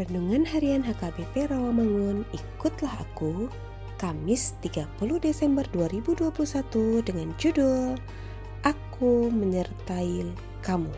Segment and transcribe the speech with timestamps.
[0.00, 3.52] Renungan Harian HKBP Rawamangun, ikutlah aku,
[4.00, 8.00] Kamis 30 Desember 2021 dengan judul
[8.64, 10.24] Aku Menyertai
[10.64, 10.88] Kamu.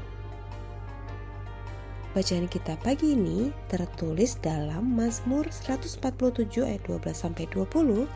[2.14, 8.06] Bacaan kita pagi ini tertulis dalam Mazmur 147 ayat 12 sampai 20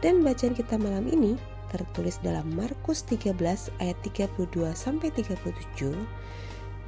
[0.00, 1.36] dan bacaan kita malam ini
[1.68, 3.36] tertulis dalam Markus 13
[3.84, 5.92] ayat 32 sampai 37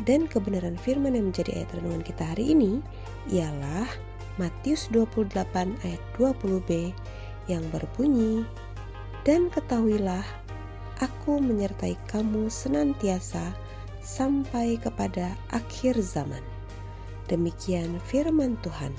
[0.06, 2.78] dan kebenaran firman yang menjadi ayat renungan kita hari ini
[3.34, 3.88] ialah
[4.38, 5.34] Matius 28
[5.82, 6.94] ayat 20b
[7.50, 8.46] yang berbunyi,
[9.26, 10.22] Dan ketahuilah,
[11.02, 13.50] aku menyertai kamu senantiasa
[13.98, 16.40] sampai kepada akhir zaman.
[17.26, 18.94] Demikian firman Tuhan.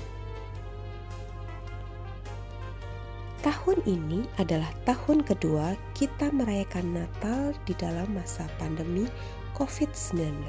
[3.40, 9.08] Tahun ini adalah tahun kedua kita merayakan Natal di dalam masa pandemi
[9.56, 10.44] COVID-19.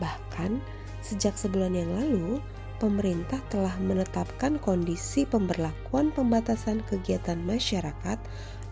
[0.00, 0.58] Bahkan,
[1.04, 2.42] sejak sebulan yang lalu,
[2.82, 8.18] pemerintah telah menetapkan kondisi pemberlakuan pembatasan kegiatan masyarakat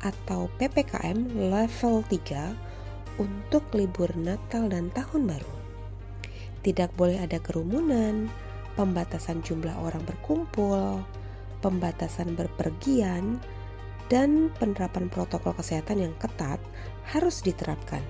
[0.02, 5.54] atau PPKM level 3 untuk libur Natal dan Tahun Baru.
[6.62, 8.30] Tidak boleh ada kerumunan,
[8.75, 11.02] pembatasan jumlah orang berkumpul,
[11.62, 13.38] pembatasan berpergian,
[14.10, 16.58] dan penerapan protokol kesehatan yang ketat
[17.08, 18.02] harus diterapkan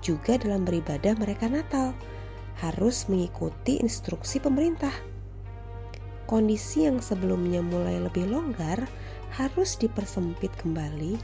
[0.00, 1.94] juga dalam beribadah mereka Natal
[2.58, 4.92] harus mengikuti instruksi pemerintah.
[6.28, 8.84] Kondisi yang sebelumnya mulai lebih longgar
[9.32, 11.16] harus dipersempit kembali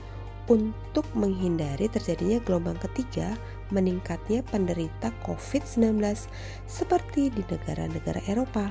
[0.48, 3.36] untuk menghindari terjadinya gelombang ketiga
[3.72, 6.00] meningkatnya penderita COVID-19
[6.68, 8.68] seperti di negara-negara Eropa.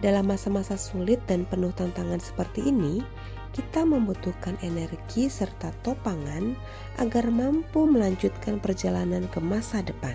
[0.00, 3.04] Dalam masa-masa sulit dan penuh tantangan seperti ini,
[3.50, 6.54] kita membutuhkan energi serta topangan
[7.02, 10.14] agar mampu melanjutkan perjalanan ke masa depan.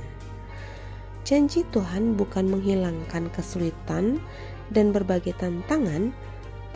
[1.26, 4.22] Janji Tuhan bukan menghilangkan kesulitan
[4.70, 6.14] dan berbagai tantangan,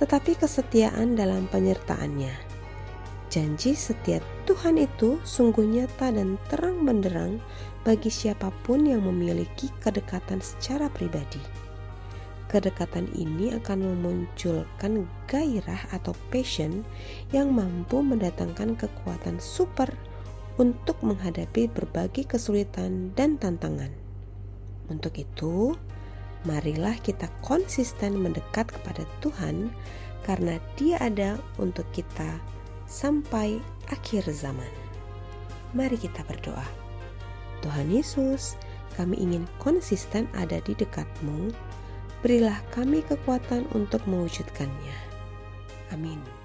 [0.02, 2.34] tetapi kesetiaan dalam penyertaannya.
[3.30, 7.38] Janji setia Tuhan itu sungguh nyata dan terang benderang
[7.86, 11.69] bagi siapa pun yang memiliki kedekatan secara pribadi.
[12.50, 16.82] Kedekatan ini akan memunculkan gairah atau passion
[17.30, 19.94] yang mampu mendatangkan kekuatan super
[20.58, 23.94] untuk menghadapi berbagai kesulitan dan tantangan.
[24.90, 25.78] Untuk itu,
[26.42, 29.70] marilah kita konsisten mendekat kepada Tuhan
[30.26, 32.42] karena Dia ada untuk kita
[32.90, 33.62] sampai
[33.94, 34.74] akhir zaman.
[35.78, 36.66] Mari kita berdoa.
[37.62, 38.58] Tuhan Yesus,
[38.98, 41.54] kami ingin konsisten ada di dekatmu
[42.20, 44.98] berilah kami kekuatan untuk mewujudkannya.
[45.92, 46.39] Amin.